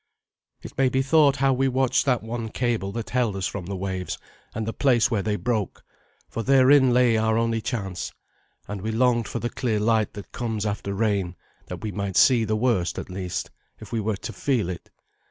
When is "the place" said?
4.65-5.11